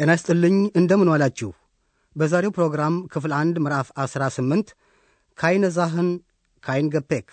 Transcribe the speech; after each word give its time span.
ጤና 0.00 0.10
ይስጥልኝ 0.16 0.54
እንደምን 0.80 1.08
ዋላችሁ። 1.12 1.48
በዛሬው 2.16 2.52
ፕሮግራም 2.56 2.94
ክፍል 3.12 3.32
አንድ 3.38 3.56
ምዕራፍ 3.64 3.88
ዐሥራ 4.02 4.22
ስምንት 4.36 4.68
ካይነ 5.38 5.64
ዛህን 5.74 6.08
ካይን 6.62 6.86
ገፔክ 6.94 7.28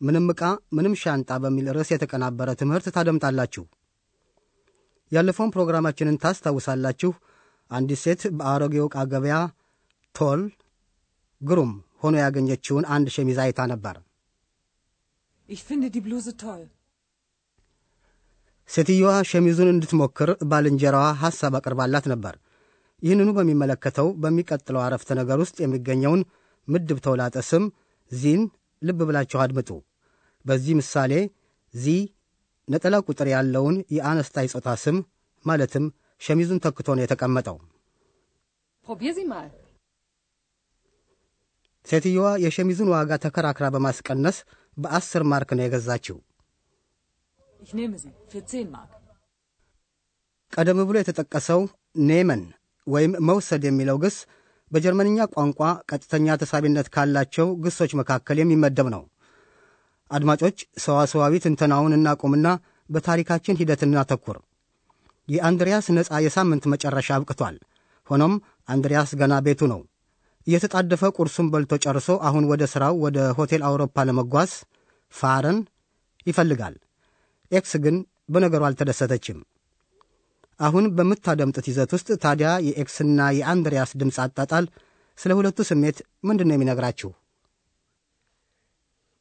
ምንም 0.00 0.26
ዕቃ 0.32 0.42
ምንም 0.76 0.94
ሻንጣ 1.02 1.38
በሚል 1.44 1.66
ርዕስ 1.76 1.90
የተቀናበረ 1.94 2.48
ትምህርት 2.60 2.86
ታደምጣላችሁ። 2.96 3.64
ያለፈውን 5.12 5.52
ፕሮግራማችንን 5.54 6.20
ታስታውሳላችሁ። 6.24 7.12
አንዲት 7.70 8.00
ሴት 8.04 8.24
በአሮጌው 8.38 8.88
ዕቃ 8.88 9.04
ገበያ 9.12 9.36
ቶል 10.14 10.42
ግሩም 11.40 11.72
ሆኖ 12.02 12.16
ያገኘችውን 12.24 12.86
አንድ 12.96 13.08
ሸሚዝ 13.16 13.40
አይታ 13.44 13.60
ነበር። 13.72 13.96
Ich 15.48 15.62
finde 15.62 15.86
die 15.88 16.00
Bluse 16.00 16.32
toll. 16.36 16.64
ሴትየዋ 18.68 19.10
ሸሚዙን 19.30 19.70
እንድትሞክር 19.72 20.30
ባልንጀራዋ 20.50 21.06
ሐሳብ 21.22 21.54
አቅርባላት 21.58 22.06
ነበር። 22.12 22.34
ይህንኑ 23.02 23.30
በሚመለከተው 23.36 24.08
በሚቀጥለው 24.22 24.80
አረፍተ 24.84 25.10
ነገር 25.20 25.38
ውስጥ 25.42 25.56
የሚገኘውን 25.62 26.22
ምድብ 26.68 26.98
ተውላጠ 27.04 27.36
ስም 27.50 27.64
ዚን 28.12 28.42
ልብ 28.82 29.00
ብላችሁ 29.08 29.38
አድምጡ። 29.44 29.70
በዚህ 30.44 30.74
ምሳሌ 30.80 31.12
ዚ 31.74 31.94
ነጠላ 32.68 32.96
ቁጥር 33.06 33.28
ያለውን 33.34 33.76
የአነስታይ 33.96 34.46
ጾታ 34.52 34.68
ስም 34.82 34.96
ማለትም 35.44 35.84
ሸሚዙን 36.20 36.62
ተክቶ 36.64 36.88
ነው 36.96 37.04
የተቀመጠው።. 37.04 37.56
ሴትየዋ 41.86 42.28
የሸሚዙን 42.44 42.90
ዋጋ 42.94 43.10
ተከራክራ 43.24 43.66
በማስቀነስ 43.74 44.38
በአስር 44.76 45.22
ማርክ 45.30 45.50
ነው 45.56 45.64
የገዛችው። 45.64 46.16
Ich 47.60 47.72
nehme 47.72 47.98
sie. 47.98 48.12
Für 48.28 48.42
10 48.44 48.70
Mark. 48.70 48.90
ቀደም 50.52 50.78
ብሎ 50.88 50.96
የተጠቀሰው 50.98 51.60
ኔመን 52.08 52.42
ወይም 52.86 53.12
መውሰድ 53.28 53.62
የሚለው 53.66 53.96
ግስ 54.04 54.16
በጀርመንኛ 54.72 55.26
ቋንቋ 55.34 55.60
ቀጥተኛ 55.90 56.36
ተሳቢነት 56.42 56.86
ካላቸው 56.94 57.48
ግሶች 57.64 57.92
መካከል 58.00 58.36
የሚመደብ 58.40 58.88
ነው። 58.94 59.02
አድማጮች፣ 60.10 60.56
ሰዋሰዋዊ 60.84 61.34
ትንተናውን 61.44 61.96
እናቁምና 61.98 62.46
በታሪካችን 62.88 63.58
ሂደት 63.60 63.82
እናተኩር። 63.86 64.38
የአንድሪያስ 65.28 65.86
ነፃ 65.96 66.10
የሳምንት 66.26 66.66
መጨረሻ 66.72 67.08
አብቅቷል። 67.18 67.56
ሆኖም 68.06 68.34
አንድሪያስ 68.68 69.12
ገና 69.20 69.34
ቤቱ 69.46 69.62
ነው። 69.72 69.80
እየተጣደፈ 70.46 71.04
ቁርሱን 71.18 71.48
በልቶ 71.52 71.74
ጨርሶ 71.84 72.10
አሁን 72.28 72.44
ወደ 72.52 72.64
ሥራው 72.72 72.94
ወደ 73.04 73.18
ሆቴል 73.38 73.64
አውሮፓ 73.68 74.04
ለመጓዝ 74.08 74.52
fahren 75.12 75.58
ይፈልጋል። 76.26 76.76
ኤክስ 77.51 77.73
ግን 77.85 77.95
በነገሩ 78.33 78.61
አልተደሰተችም። 78.67 79.39
አሁን 80.59 80.85
በምታደምጡት 80.97 81.65
ይዘት 81.71 81.91
ውስጥ 81.95 82.09
ታዲያ 82.23 82.49
የኤክስና 82.67 83.19
የአንድሪያስ 83.39 83.91
ድምፅ 84.01 84.17
አጣጣል 84.25 84.65
ስለ 85.17 85.31
ሁለቱ 85.39 85.59
ስሜት 85.71 85.97
ምንድን 86.29 86.47
ነው 86.49 86.55
የሚነግራችሁ? 86.57 87.09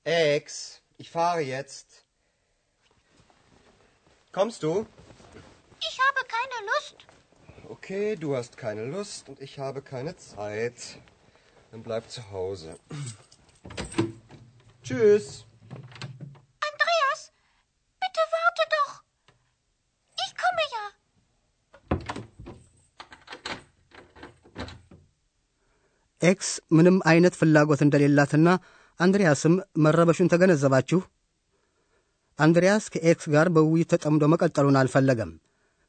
Ex, 0.06 0.46
ich 0.98 1.10
fahre 1.10 1.42
jetzt. 1.48 1.88
Kommst 4.34 4.62
du? 4.62 4.72
Ich 5.80 5.96
habe 5.98 6.20
keine 6.28 6.58
Lust. 6.70 6.96
Okay, 7.68 8.16
du 8.16 8.34
hast 8.36 8.56
keine 8.56 8.84
Lust 8.86 9.28
und 9.28 9.40
ich 9.40 9.58
habe 9.58 9.80
keine 9.82 10.16
Zeit. 10.16 10.78
Dann 11.70 11.82
bleib 11.82 12.10
zu 12.10 12.30
Hause. 12.30 12.70
Tschüss. 14.84 15.44
ኤክስ 26.27 26.49
ምንም 26.71 26.97
አይነት 27.09 27.33
ፍላጎት 27.39 27.81
እንደሌላትና 27.85 28.47
አንድሪያስም 28.99 29.53
መረበሹን 29.77 30.31
ተገነዘባችሁ። 30.33 30.99
አንድሪያስ 32.39 32.85
ከኤክስ 32.93 33.25
ጋር 33.35 33.47
በውይይት 33.55 33.89
ተጠምዶ 33.93 34.23
መቀጠሉን 34.33 34.79
አልፈለገም። 34.81 35.31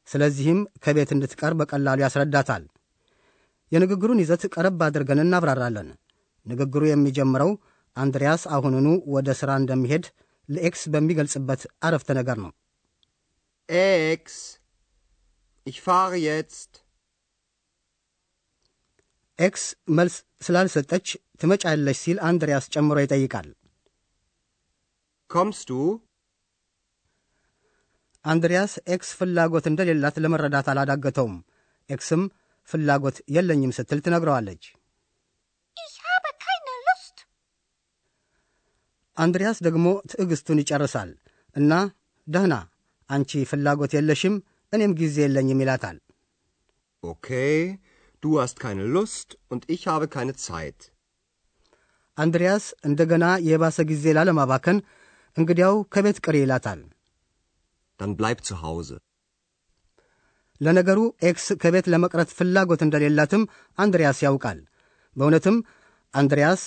ስለዚህም 0.07 0.59
ከቤት 0.83 1.09
እንድትቀር 1.15 1.53
በቀላሉ 1.59 1.99
ያስረዳታል። 2.05 2.63
የንግግሩን 3.71 4.21
ይዘት 4.23 4.43
ቀረብ 4.53 4.79
አድርገን 4.85 5.23
እናብራራለን። 5.25 5.89
ንግግሩ 6.45 6.83
የሚጀምረው 6.87 7.51
አንድሪያስ 7.97 8.43
አሁኑኑ 8.55 8.87
ወደ 9.15 9.29
ሥራ 9.39 9.51
እንደሚሄድ 9.61 10.05
ለኤክስ 10.49 10.83
በሚገልጽበት 10.93 11.61
አረፍተ 11.83 12.09
ነገር 12.19 12.37
ነው። 12.43 12.51
Ex, 13.69 14.57
ich 15.67 15.79
fahre 15.79 16.17
jetzt. 16.19 16.71
ኤክስ 19.39 19.63
መልስ 19.87 20.15
ስላልሰጠች 20.41 21.07
ትመጫለሽ 21.41 21.97
ሲል 22.01 22.17
አንድሪያስ 22.27 22.67
ጨምሮ 22.73 22.97
ይጠይቃል። 23.01 23.47
du? 25.63 25.79
አንድሪያስ 28.25 28.73
ኤክስ 28.93 29.09
ፍላጎት 29.19 29.65
እንደሌላት 29.67 30.15
ለመረዳት 30.23 30.67
አላዳገተውም። 30.71 31.35
ኤክስም 31.89 32.23
ፍላጎት 32.69 33.17
የለኝም 33.35 33.75
ስትል 33.77 33.99
ትነግረዋለች። 34.05 34.63
Ich 35.77 35.95
habe 36.05 36.31
keine 36.43 36.73
Lust. 36.85 37.15
አንድሪያስ 39.17 39.57
ደግሞ 39.67 39.85
ትዕግስቱን 40.11 40.61
ይጨርሳል 40.63 41.11
እና 41.55 41.71
ደህና 42.27 42.55
አንቺ 43.09 43.41
ፍላጎት 43.51 43.93
የለሽም፣ 43.97 44.35
እኔም 44.73 44.91
ጊዜ 44.99 45.17
የለኝም 45.23 45.61
ይላታል። 45.63 45.97
Okay, 47.03 47.53
du 48.23 48.39
hast 48.41 48.59
keine 48.59 48.85
Lust 48.87 49.37
und 49.49 49.61
ich 49.69 49.83
habe 49.87 50.07
keine 50.09 50.33
Zeit. 50.47 50.79
አንድሪያስ 52.17 52.65
እንደገና 52.87 53.25
የባሰ 53.49 53.77
ጊዜ 53.91 54.05
ላለማባከን 54.15 54.77
እንግዲያው 55.37 55.75
ከቤት 55.93 56.17
ቅሪ 56.25 56.35
ይላታል። 56.43 56.81
Dann 57.99 58.13
bleib 58.19 58.39
zu 58.47 58.55
Hause. 58.63 58.95
ለነገሩ 60.61 60.99
ኤክስ 61.29 61.45
ከቤት 61.61 61.85
ለመቅረት 61.91 62.29
ፍላጎት 62.37 62.81
እንደሌላትም 62.85 63.43
አንድሪያስ 63.77 64.17
ያውቃል። 64.25 64.59
በእውነትም 65.15 65.57
አንድሪያስ 66.13 66.63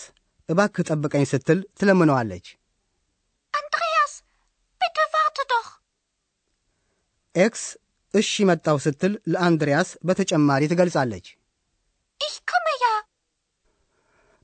እባክህ 0.49 0.87
ጠብቀኝ 0.91 1.25
ስትል 1.33 1.59
ትለምነዋለች። 1.79 2.47
Andreas, 3.55 4.13
bitte 4.81 5.05
warte 5.15 5.45
doch. 5.53 5.69
ኤክስ 7.35 7.63
እሺ 8.15 8.33
መጣሁ 8.51 8.79
ስትል 8.87 9.13
ለአንድሪያስ 9.33 9.91
በተጨማሪ 10.09 10.63
ትገልጻለች። 10.73 11.27
Ich 12.23 12.37
komme 12.47 12.75
ja. 12.83 12.95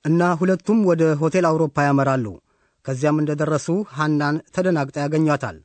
እና 0.04 0.20
ሁለቱም 0.40 0.78
ወደ 0.90 1.02
ሆቴል 1.20 1.46
አውሮፓ 1.48 1.76
ያመራሉ። 1.86 2.26
ከዚያም 2.86 3.16
እንደደረሱ 3.22 3.66
ሐናን 3.96 4.36
ተደናግጣ 4.54 4.96
ያገኟታል። 5.04 5.56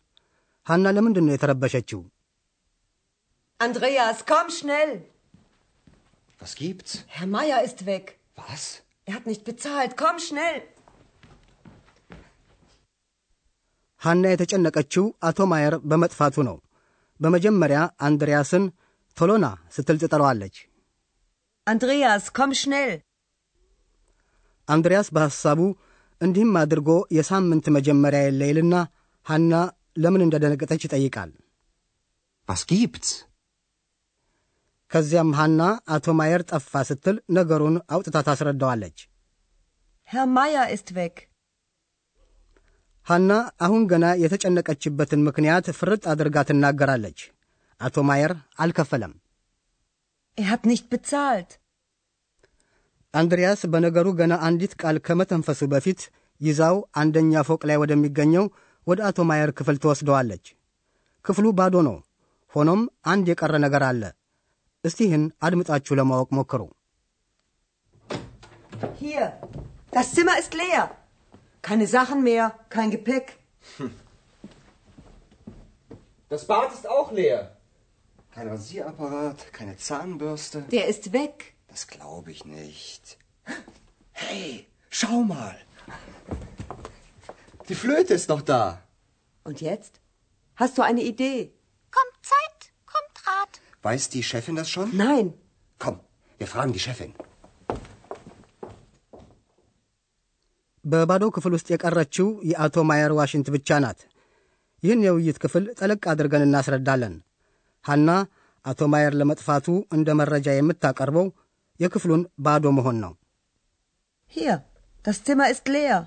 ሐና 0.67 0.85
ለምንድን 0.95 1.25
ነው 1.27 1.33
የተረበሸችው? 1.35 2.01
Andreas, 3.59 4.17
komm 4.25 4.47
schnell! 4.49 4.91
Was 6.41 6.53
gibt's? 6.55 6.93
Herr 7.07 7.27
Meier 7.27 7.59
ist 7.63 7.81
weg. 7.85 8.05
Was? 8.37 8.63
Er 9.07 9.13
hat 9.15 9.25
nicht 9.25 9.43
bezahlt. 9.45 9.93
Komm 9.97 10.17
schnell! 10.19 10.57
ሐና 14.01 14.23
የተጨነቀችው 14.31 15.05
አቶ 15.27 15.39
ማየር 15.51 15.75
በመጥፋቱ 15.89 16.35
ነው። 16.49 16.57
በመጀመሪያ 17.19 17.79
አንድሪያስን 18.07 18.63
ቶሎና 19.17 19.45
ስትል 19.75 19.97
ትጠራዋለች። 20.03 20.55
Andreas, 21.67 22.23
komm 22.31 22.53
schnell! 22.53 22.91
አንድሪያስ 24.67 25.07
በሐሳቡ 25.15 25.59
እንዲህም 26.21 26.51
አድርጎ 26.61 26.89
የሳምንት 27.17 27.65
መጀመሪያ 27.75 28.19
የለ 28.25 28.41
ይልና 28.49 28.75
ሐና 29.25 29.53
ለምን 30.03 30.23
እንደደነገጠች 30.25 30.81
ይጠይቃል። 30.87 31.31
Was 32.49 32.61
gibt's? 32.71 33.09
ከዚያም 34.91 35.31
ሐና 35.39 35.61
አቶ 35.95 36.15
ማየር 36.19 36.43
ጠፋ 36.51 36.83
ስትል 36.89 37.17
ነገሩን 37.37 37.77
አውጥታ 37.95 38.17
ታስረዳዋለች። 38.27 38.97
Herr 40.09 40.27
Meier 40.37 40.67
ist 40.75 40.89
weg. 40.97 41.15
ሐና 43.07 43.31
አሁን 43.65 43.83
ገና 43.91 44.05
የተጨነቀችበትን 44.23 45.25
ምክንያት 45.27 45.67
ፍርጥ 45.79 46.03
አድርጋ 46.13 46.45
ትናገራለች። 46.49 47.19
አቶ 47.81 47.97
ማየር 48.09 48.33
አልከፈለም። 48.63 49.13
Er 50.37 50.49
hat 50.51 50.63
nicht 50.65 50.85
bezahlt. 50.93 51.51
አንድሪያስ 53.13 53.61
በነገሩ 53.73 54.07
ገና 54.19 54.33
አንዲት 54.47 54.71
ቃል 54.81 54.97
ከመተንፈሱ 55.07 55.61
በፊት 55.73 55.99
ይዛው 56.41 56.77
አንደኛ 57.01 57.41
ፎቅ 57.49 57.61
ላይ 57.69 57.77
ወደሚገኘው 57.81 58.45
ወደ 58.87 58.99
አቶ 59.09 59.25
ማየር 59.29 59.51
ክፍል 59.57 59.77
ትወስደዋለች። 59.83 60.45
ክፍሉ 61.25 61.45
ባዶ 61.59 61.75
ነው። 61.89 61.97
ሆኖም 62.53 62.81
አንድ 63.11 63.25
የቀረ 63.31 63.53
ነገር 63.65 63.83
አለ። 63.89 64.01
እስቲ 64.83 64.99
ይህን 65.07 65.25
አድምጣችሁ 65.47 65.93
ለማወቅ 65.99 66.29
ሞክሩ። 66.39 66.61
Hier, 69.01 69.25
das 69.93 70.07
Zimmer 70.15 70.35
ist 70.37 70.53
leer. 70.53 70.83
Keine 71.63 71.85
Sachen 71.87 72.19
mehr, 72.23 72.43
kein 72.69 72.89
Gepäck. 72.91 73.25
Das 76.31 76.43
Bad 76.45 76.69
ist 76.73 76.85
auch 76.95 77.09
leer. 77.11 77.39
Kein 78.32 78.48
Rasierapparat, 78.48 79.52
keine 79.52 79.76
Zahnbürste. 79.78 80.58
Der 80.70 80.86
ist 80.86 81.12
weg. 81.12 81.36
Das 81.68 81.86
glaube 81.86 82.30
ich 82.30 82.44
nicht. 82.58 83.04
Hey, 84.12 84.66
schau 84.90 85.18
mal. 85.24 85.56
Die 87.68 87.74
Flöte 87.74 88.14
ist 88.14 88.28
noch 88.28 88.42
da. 88.42 88.82
Und 89.44 89.60
jetzt? 89.60 89.94
Hast 90.58 90.76
du 90.78 90.82
eine 90.82 91.02
Idee? 91.02 91.38
Kommt 91.92 92.16
Zeit, 92.22 92.60
kommt 92.86 93.16
Rat. 93.28 93.54
Weiß 93.82 94.08
die 94.08 94.22
Chefin 94.22 94.56
das 94.56 94.70
schon? 94.70 94.96
Nein. 94.96 95.26
Komm, 95.80 96.00
wir 96.40 96.48
fragen 96.48 96.72
die 96.72 96.84
Chefin. 96.88 97.12
በባዶ 100.84 101.24
ክፍል 101.36 101.52
ውስጥ 101.56 101.68
የቀረችው 101.72 102.28
የአቶ 102.50 102.76
ማየር 102.90 103.12
ዋሽንት 103.18 103.46
ብቻ 103.54 103.78
ናት። 103.84 103.98
ይህን 104.82 105.00
የውይይት 105.06 105.38
ክፍል 105.42 105.64
ጠለቅ 105.78 106.02
አድርገን 106.12 106.44
እናስረዳለን። 106.46 107.14
ሐና 107.85 108.09
አቶ 108.65 108.81
ማየር 108.91 109.13
ለመጥፋቱ 109.19 109.65
እንደ 109.95 110.09
መረጃ 110.19 110.47
የምታቀርበው 110.53 111.27
የክፍሉን 111.79 112.23
ባዶ 112.45 112.65
መሆን 112.77 112.97
ነው። 113.03 113.13
Hier, 114.33 114.55
das 115.05 115.17
Zimmer 115.25 115.47
ist 115.53 115.67
leer. 115.67 115.99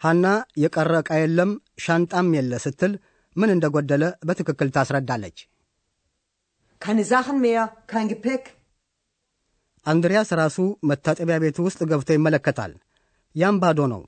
ሐና 0.00 0.26
የቀረ 0.62 0.92
ዕቃ 1.02 1.10
የለም፣ 1.20 1.50
ሻንጣም 1.84 2.28
የለ 2.36 2.52
ስትል 2.64 2.92
ምን 3.36 3.52
እንደ 3.54 3.66
ጎደለ 3.74 4.04
በትክክል 4.28 4.68
ታስረዳለች። 4.76 5.38
Keine 6.82 7.04
Sachen 7.04 7.38
mehr, 7.40 7.62
kein 7.88 8.08
Gepäck. 8.12 8.44
አንድሪያስ 9.86 10.30
ራሱ 10.40 10.56
መታጠቢያ 10.88 11.36
ቤቱ 11.44 11.58
ውስጥ 11.66 11.80
ገብቶ 11.90 12.08
ይመለከታል። 12.16 12.72
ያም 13.34 13.56
ባዶ 13.62 13.80
ነው። 13.92 14.02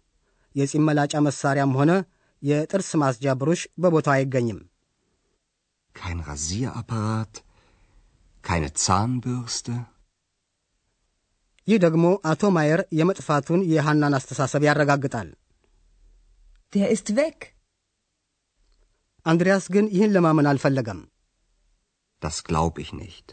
የጺም 0.55 0.85
መላጫ 0.89 1.15
መሳሪያም 1.27 1.73
ሆነ 1.79 1.93
የጥርስ 2.43 2.91
ማስጃ 3.03 3.35
ብሩሽ 3.41 3.63
በቦታው 3.83 4.15
አይገኝም። 4.17 4.61
Kein 5.97 6.21
Rasierapparat, 6.21 7.33
keine 8.45 8.69
Zahnbürste. 8.77 9.75
ይህ 11.69 11.79
ደግሞ 11.85 12.07
አቶ 12.31 12.43
ማየር 12.57 12.81
የመጥፋቱን 12.99 13.61
የሐናን 13.73 14.17
አስተሳሰብ 14.19 14.63
ያረጋግጣል። 14.69 15.29
Der 16.73 16.89
ist 16.95 17.09
weg. 17.19 17.37
አንድሪያስ 19.27 19.67
ግን 19.75 19.87
ይህን 19.95 20.13
ለማመን 20.17 20.49
አልፈለገም። 20.51 21.01
Das 22.23 22.37
glaub 22.49 22.75
ich 22.85 22.91
nicht. 23.03 23.27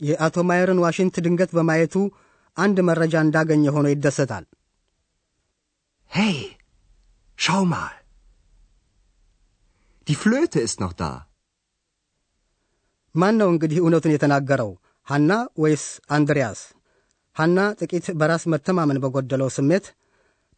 የአቶ 0.00 0.36
ማየርን 0.48 0.82
ዋሽንት 0.84 1.14
ድንገት 1.24 1.50
በማየቱ 1.56 1.94
አንድ 2.56 2.78
መረጃ 2.88 3.14
እንዳገኘ 3.26 3.64
ሆኖ 3.76 3.86
ይደሰታል። 3.94 4.44
Hey, 6.10 6.36
schau 7.38 7.62
mal. 7.72 7.94
Die 10.06 10.18
Flöte 10.22 10.60
ist 10.68 10.78
noch 10.84 10.94
da. 11.02 11.10
ማን 13.14 13.34
ነው 13.40 13.48
እንግዲህ 13.52 13.78
እውነቱን 13.82 14.14
የተናገረው 14.14 14.70
ሐና 15.06 15.32
ወይስ 15.58 15.84
አንድሪያስ? 16.10 16.60
ሐና 17.36 17.58
ጥቂት 17.80 18.06
በራስ 18.20 18.44
መተማመን 18.52 19.00
በጎደለው 19.02 19.48
ስሜት 19.56 19.86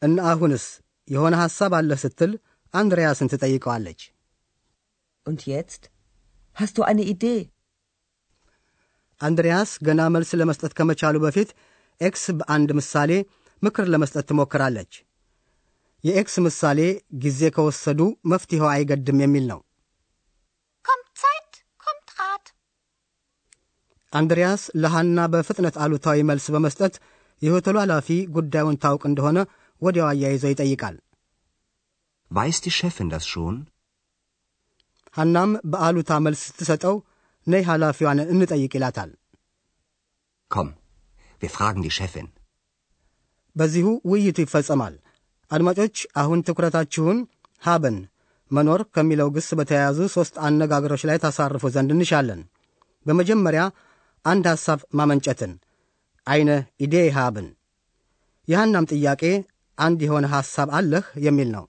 እና 0.03 0.19
አሁንስ 0.31 0.65
የሆነ 1.09 1.35
ሐሳብ 1.43 1.73
አለህ 1.79 2.01
ስትል 2.05 2.33
አንድሪያስን 2.75 3.31
ትጠይቀዋለች። 3.33 4.01
Und 5.27 5.41
jetzt? 5.47 5.83
Hast 6.57 6.75
du 6.77 6.83
eine 6.85 7.05
Idee? 7.05 7.41
አንድሪያስ 9.21 9.71
ገና 9.87 10.01
መልስ 10.15 10.31
ለመስጠት 10.41 10.73
ከመቻሉ 10.79 11.17
በፊት 11.25 11.49
ኤክስ 12.01 12.25
በአንድ 12.39 12.71
ምሳሌ 12.79 13.11
ምክር 13.63 13.87
ለመስጠት 13.93 14.25
ትሞክራለች። 14.31 14.93
የኤክስ 16.05 16.35
ምሳሌ 16.47 16.79
ጊዜ 17.25 17.51
ከወሰዱ 17.57 18.01
መፍትሔው 18.33 18.69
አይገድም 18.71 19.19
የሚል 19.25 19.45
ነው። 19.51 19.61
አንድሪያስ 24.13 24.63
ለሐና 24.83 25.19
በፍጥነት 25.33 25.77
አሉታዊ 25.85 26.19
መልስ 26.31 26.47
በመስጠት 26.55 26.95
የሆቴሉ 27.43 27.77
ኃላፊ 27.83 28.09
ጉዳዩን 28.37 28.81
ታውቅ 28.85 29.03
እንደሆነ 29.11 29.39
ወዲያው 29.83 30.09
አያይዞ 30.13 30.45
ይጠይቃል። 30.53 30.97
Weiß 32.31 32.59
die 32.65 32.73
Chefin 32.79 33.09
das 33.13 33.25
schon? 33.33 33.55
ሐናም 35.15 35.51
በአሉታ 35.71 36.11
መልስ 36.27 36.41
ስትሰጠው 36.49 36.97
ነይ 37.47 37.63
ኃላፊዋን 37.69 38.19
እንጠይቅ 38.33 38.73
ይላታል። 38.77 39.11
Komm, 40.51 40.69
wir 41.43 41.51
fragen 41.57 41.83
die 41.87 41.95
Chefin. 41.99 42.27
በዚሁ 43.57 43.87
ውይይቱ 44.11 44.39
ይፈጸማል። 44.45 44.95
አድማጮች 45.51 45.97
አሁን 46.23 46.45
ትኩረታችሁን 46.49 47.19
ሀብን 47.63 47.97
መኖር 48.51 48.81
ከሚለው 48.95 49.29
ግስ 49.37 49.49
በተያያዙ 49.59 49.99
ሦስት 50.15 50.35
አነጋገሮች 50.47 51.03
ላይ 51.09 51.19
ታሳርፉ 51.25 51.65
ዘንድ 51.75 51.91
እንሻለን። 51.97 52.41
በመጀመሪያ 53.07 53.63
አንድ 54.25 54.45
ሐሳብ 54.53 54.81
ማመንጨትን 54.95 55.53
eine 56.27 56.51
Idee 56.81 56.95
haben። 57.17 57.49
የሐናም 58.49 58.89
ጥያቄ 58.93 59.23
አንድ 59.79 60.01
የሆነ 60.07 60.27
ሐሳብ 60.35 60.69
አለህ 60.79 61.07
የሚል 61.27 61.51
ነው። 61.57 61.65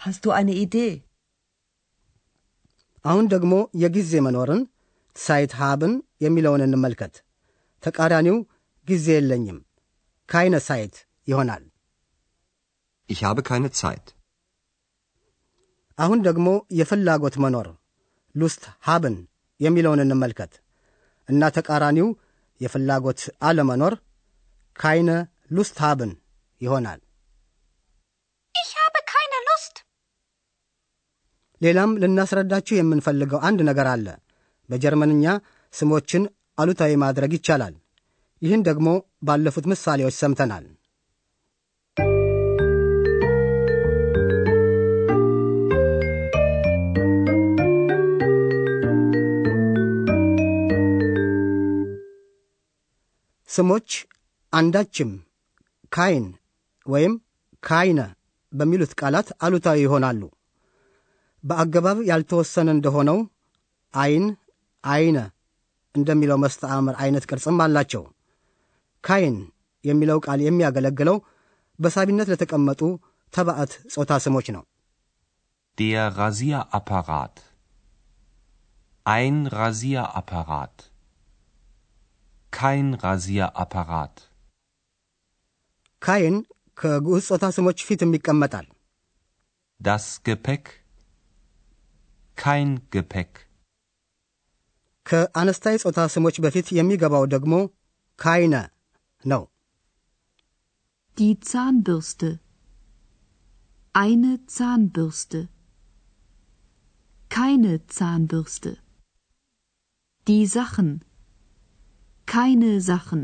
Hast 0.00 0.20
du 0.24 0.30
eine 0.32 0.52
Idee? 0.64 0.92
አሁን 3.04 3.24
ደግሞ 3.32 3.52
የጊዜ 3.82 4.12
መኖርን 4.26 4.60
Zeit 5.16 5.52
haben 5.60 5.92
የሚለውን 6.24 6.62
እንመልከት። 6.66 7.14
ተቃራኒው 7.82 8.36
ጊዜ 8.88 9.06
የለኝም 9.16 9.58
keine 10.28 10.56
Zeit 10.68 10.94
ይሆናል። 11.28 11.64
Ich 13.10 13.20
habe 13.22 13.40
keine 13.50 13.68
Zeit. 13.80 14.06
አሁን 15.98 16.18
ደግሞ 16.26 16.48
የፍላጎት 16.78 17.36
መኖር 17.44 17.68
ሉስት 18.34 18.64
ሀብን 18.86 19.16
የሚለውን 19.60 20.02
እንመልከት 20.04 20.52
እና 21.28 21.50
ተቃራኒው 21.56 22.08
የፍላጎት 22.60 23.20
አለመኖር 23.48 23.94
ካይነ 24.76 25.10
ሉስት 25.56 25.76
ሀብን 25.84 26.12
ይሆናል። 26.60 27.00
Ich 28.54 28.72
habe 28.78 29.00
keine 29.12 29.38
Lust. 29.48 29.74
ሌላም 31.60 31.90
ልናስረዳችሁ 32.02 32.74
የምንፈልገው 32.76 33.40
አንድ 33.48 33.60
ነገር 33.68 33.88
አለ። 33.94 34.06
በጀርመንኛ 34.68 35.24
ስሞችን 35.74 36.22
አሉታዊ 36.58 36.92
ማድረግ 37.04 37.32
ይቻላል። 37.36 37.74
ይህን 38.42 38.62
ደግሞ 38.68 38.88
ባለፉት 39.22 39.66
ምሳሌዎች 39.72 40.14
ሰምተናል። 40.22 40.64
ስሞች 53.58 53.90
አንዳችም 54.52 55.10
ካይን 55.92 56.26
ወይም 56.86 57.14
ካይነ 57.62 58.00
በሚሉት 58.52 58.92
ቃላት 59.00 59.28
አሉታዊ 59.44 59.78
ይሆናሉ። 59.84 60.20
በአገባብ 61.44 61.98
ያልተወሰነ 62.10 62.68
እንደሆነው 62.76 63.18
አይን፣ 63.94 64.24
አይነ 64.84 65.18
እንደሚለው 65.94 66.38
መስተአምር 66.44 66.94
አይነት 67.02 67.24
ቅርጽም 67.30 67.60
አላቸው። 67.64 68.04
ካይን 69.04 69.36
የሚለው 69.84 70.18
ቃል 70.26 70.40
የሚያገለግለው 70.44 71.16
በሳቢነት 71.78 72.30
ለተቀመጡ 72.32 72.80
ተባዕት 73.34 73.72
ጾታ 73.94 74.12
ስሞች 74.24 74.48
ነው። 74.56 74.64
Der 75.78 76.06
Rasierapparat. 76.12 77.34
Ein 79.06 79.36
Rasierapparat. 79.52 80.74
Kein 82.53 82.87
Rasierapparat. 83.03 84.15
ካይን 86.01 86.35
ከግዑዝ 86.77 87.23
ጾታ 87.29 87.45
ስሞች 87.57 87.79
ፊትም 87.87 88.11
ይቀመጣል። 88.17 88.67
Das 89.79 90.05
Gepäck. 90.25 90.65
Kein 92.37 92.69
Gepäck. 92.93 93.31
ከአነስታይ 95.05 95.77
ጾታ 95.83 95.99
ስሞች 96.13 96.35
በፊት 96.45 96.67
የሚገባው 96.79 97.25
ደግሞ 97.35 97.53
ካይነ 98.19 98.55
ነው። 99.25 99.43
Die 101.17 101.33
Zahnbürste. 101.49 102.29
Eine 103.95 104.31
Zahnbürste. 104.55 105.41
keine 107.31 107.73
Zahnbürste. 107.87 108.71
Die 110.27 110.45
Sachen. 110.47 110.89
Keine 112.28 112.80
Sachen. 112.80 113.22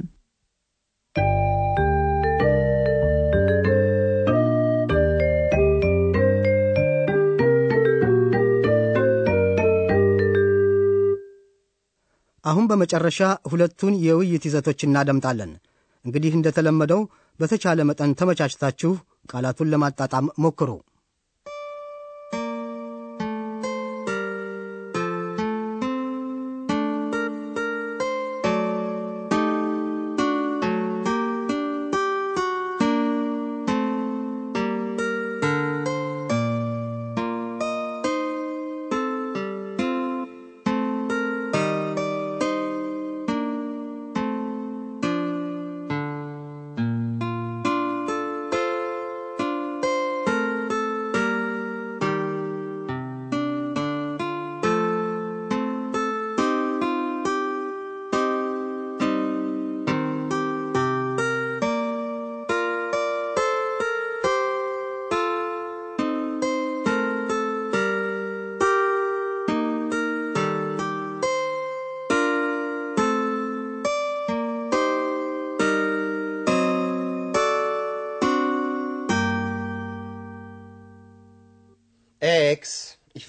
አሁን 12.44 12.66
በመጨረሻ 12.66 13.18
ሁለቱን 13.50 13.94
የውይይት 13.99 14.44
ይዘቶች 14.46 14.80
እናደምጣለን። 14.82 15.52
እንግዲህ 16.04 16.32
እንደተለመደው 16.34 17.00
በተቻለ 17.40 17.80
መጠን 17.82 18.16
ተመቻችታችሁ 18.20 18.92
ቃላቱን 19.32 19.70
ለማጣጣም 19.73 20.26
ሞክሩ። 20.38 20.70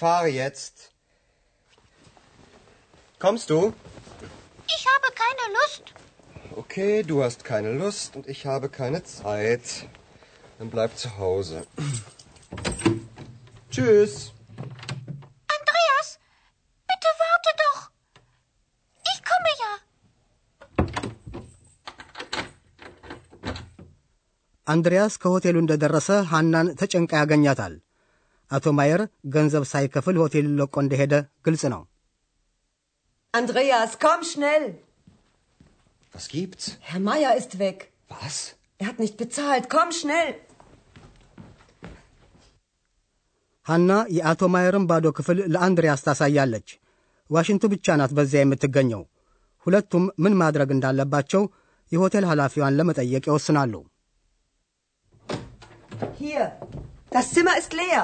fahre 0.04 0.28
jetzt. 0.28 0.92
Kommst 3.18 3.50
du? 3.50 3.75
Ich 4.66 4.87
habe 4.92 5.09
keine 5.23 5.44
Lust. 5.59 5.85
Okay, 6.56 7.02
du 7.02 7.23
hast 7.23 7.44
keine 7.44 7.73
Lust 7.73 8.16
und 8.16 8.26
ich 8.26 8.47
habe 8.47 8.68
keine 8.68 9.04
Zeit. 9.04 9.87
Dann 10.59 10.70
bleib 10.70 10.97
zu 10.97 11.09
Hause. 11.18 11.66
Tschüss. 13.70 14.32
Andreas, 15.56 16.18
bitte 16.88 17.11
warte 17.23 17.50
doch. 17.64 17.80
Ich 19.12 19.20
komme 19.30 19.52
ja. 19.62 19.73
አንድሪያስ 24.66 25.14
ከሆቴሉ 25.23 25.56
እንደደረሰ 25.62 26.09
ሐናን 26.32 26.66
ተጨንቃ 26.80 27.12
ያገኛታል። 27.20 27.73
አቶ 28.51 28.65
ማየር 28.77 29.01
ገንዘብ 29.35 29.63
ሳይከፍል 29.71 30.17
ሆቴሉን 30.23 30.57
ለቆ 30.59 30.75
እንደሄደ 30.85 31.13
ግልጽ 31.47 31.63
ነው። 31.73 31.83
Andreas, 33.33 33.91
komm 34.03 34.21
schnell. 34.23 34.65
Was 36.13 36.25
gibt's? 36.33 36.65
Herr 36.81 37.01
Meier 37.01 37.31
ist 37.35 37.53
weg. 37.59 37.77
Was? 38.11 38.35
Er 38.79 38.85
hat 38.89 38.99
nicht 38.99 39.15
bezahlt. 39.17 39.65
Komm 39.73 39.89
schnell. 39.99 40.29
ሐና 43.65 43.91
የአቶ 44.15 44.41
ማየርን 44.53 44.85
ባዶ 44.89 45.05
ክፍል 45.17 45.37
ለአንድሪያስ 45.53 46.03
ታሳያለች። 46.07 46.67
ዋሽንቱ 47.29 47.63
ብቻ 47.73 47.95
ናት 47.99 48.11
በዚያ 48.17 48.41
የምትገኘው። 48.43 49.01
ሁለቱም 49.65 50.03
ምን 50.23 50.33
ማድረግ 50.41 50.69
እንዳለባቸው 50.75 51.43
የሆቴል 51.91 52.25
ኃላፊዋን 52.31 52.77
ለመጠየቅ 52.79 53.23
ይወስናሉ። 53.29 53.73
Hier. 56.19 56.45
Das 57.11 57.27
Zimmer 57.35 57.55
ist 57.61 57.73
leer. 57.73 58.03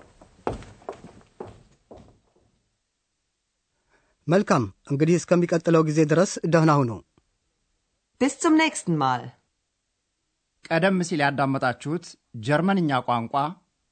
መልካም 4.31 4.63
እንግዲህ 4.91 5.15
እስከሚቀጥለው 5.19 5.81
ጊዜ 5.89 5.99
ድረስ 6.11 6.31
ደህና 6.53 6.71
ሁኑ። 6.81 6.91
Bis 8.21 8.33
zum 8.43 8.53
nächsten 8.61 8.93
Mal. 9.01 9.21
ቀደም 10.65 10.97
ሲል 11.07 11.21
ያዳመጣችሁት 11.25 12.05
ጀርመንኛ 12.47 12.99
ቋንቋ 13.07 13.33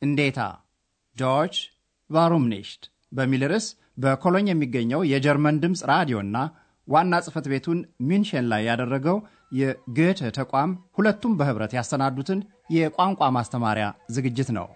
እንዴታ 0.01 0.39
Deutsch 1.17 1.55
warum 2.09 2.45
በሚል 3.11 3.43
ርዕስ 3.51 3.67
በኮሎኝ 4.03 4.47
የሚገኘው 4.49 5.01
የጀርመን 5.11 5.59
ድምፅ 5.63 5.81
ራዲዮና 5.91 6.37
ዋና 6.87 7.13
ጽሕፈት 7.25 7.47
ቤቱን 7.53 7.79
ሚንሽን 8.09 8.45
ላይ 8.51 8.61
ያደረገው 8.69 9.17
የ 9.51 9.71
Goethe 9.71 10.29
ተቋም 10.37 10.71
ሁለቱም 10.97 11.35
በኅብረት 11.39 11.73
ያሰናዱትን 11.77 12.39
የቋንቋ 12.77 13.29
ማስተማሪያ 13.37 13.87
ዝግጅት 14.15 14.49
ነው። 14.57 14.67